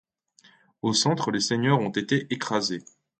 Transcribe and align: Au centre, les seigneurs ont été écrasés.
Au 0.81 0.93
centre, 0.93 1.29
les 1.29 1.39
seigneurs 1.41 1.79
ont 1.79 1.91
été 1.91 2.25
écrasés. 2.33 2.83